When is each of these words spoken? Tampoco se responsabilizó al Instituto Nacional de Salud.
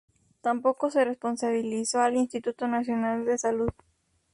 Tampoco 0.41 0.89
se 0.89 1.05
responsabilizó 1.05 2.01
al 2.01 2.17
Instituto 2.17 2.67
Nacional 2.67 3.23
de 3.23 3.37
Salud. 3.37 3.69